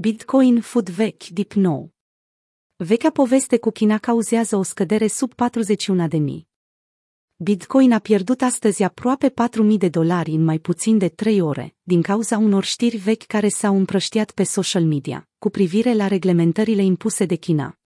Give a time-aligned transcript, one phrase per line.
[0.00, 1.94] Bitcoin fut vechi, dip nou.
[2.76, 6.48] Vechea poveste cu China cauzează o scădere sub 41 de mii.
[7.36, 9.34] Bitcoin a pierdut astăzi aproape 4.000
[9.78, 13.76] de dolari în mai puțin de 3 ore, din cauza unor știri vechi care s-au
[13.76, 17.78] împrăștiat pe social media, cu privire la reglementările impuse de China.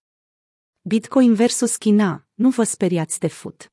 [0.81, 3.72] Bitcoin versus China, nu vă speriați de fut.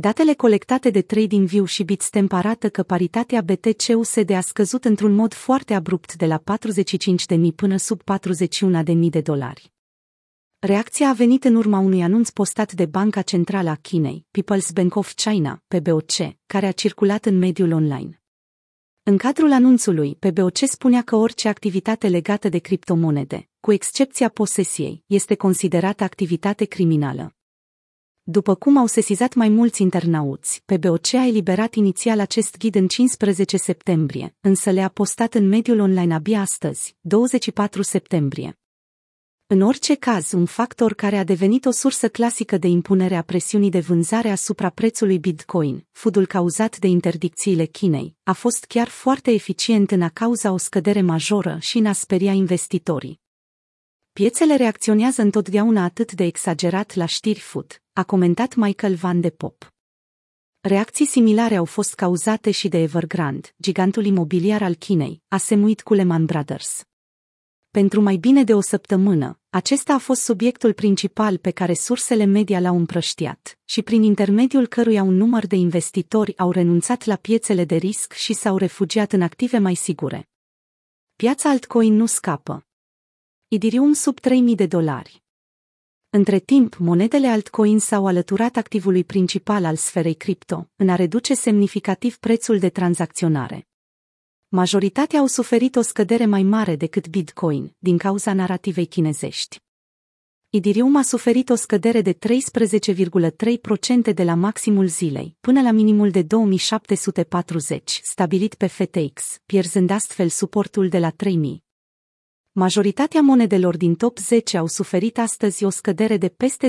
[0.00, 5.74] Datele colectate de TradingView și Bitstamp arată că paritatea BTC-USD a scăzut într-un mod foarte
[5.74, 6.42] abrupt de la
[7.36, 9.72] 45.000 până sub 41.000 de dolari.
[10.58, 14.94] Reacția a venit în urma unui anunț postat de Banca Centrală a Chinei, People's Bank
[14.94, 16.12] of China, PBOC,
[16.46, 18.22] care a circulat în mediul online.
[19.02, 25.34] În cadrul anunțului, PBOC spunea că orice activitate legată de criptomonede, cu excepția posesiei, este
[25.34, 27.37] considerată activitate criminală.
[28.30, 33.56] După cum au sesizat mai mulți internauți, PBOC a eliberat inițial acest ghid în 15
[33.56, 38.58] septembrie, însă le-a postat în mediul online abia astăzi, 24 septembrie.
[39.46, 43.70] În orice caz, un factor care a devenit o sursă clasică de impunere a presiunii
[43.70, 49.90] de vânzare asupra prețului Bitcoin, fudul cauzat de interdicțiile Chinei, a fost chiar foarte eficient
[49.90, 53.20] în a cauza o scădere majoră și în a speria investitorii.
[54.12, 59.74] Piețele reacționează întotdeauna atât de exagerat la știri fut, a comentat Michael Van de Pop.
[60.60, 65.94] Reacții similare au fost cauzate și de Evergrande, gigantul imobiliar al Chinei, a semuit cu
[65.94, 66.84] Lehman Brothers.
[67.70, 72.60] Pentru mai bine de o săptămână, acesta a fost subiectul principal pe care sursele media
[72.60, 77.76] l-au împrăștiat și prin intermediul căruia un număr de investitori au renunțat la piețele de
[77.76, 80.28] risc și s-au refugiat în active mai sigure.
[81.16, 82.66] Piața altcoin nu scapă.
[83.48, 85.22] Idirium sub 3000 de dolari.
[86.10, 92.16] Între timp, monedele altcoin s-au alăturat activului principal al sferei cripto, în a reduce semnificativ
[92.16, 93.68] prețul de tranzacționare.
[94.48, 99.60] Majoritatea au suferit o scădere mai mare decât Bitcoin, din cauza narativei chinezești.
[100.50, 106.22] Idirium a suferit o scădere de 13,3% de la maximul zilei, până la minimul de
[106.22, 111.66] 2740, stabilit pe FTX, pierzând astfel suportul de la 3000.
[112.58, 116.68] Majoritatea monedelor din top 10 au suferit astăzi o scădere de peste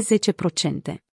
[0.93, 1.08] 10%.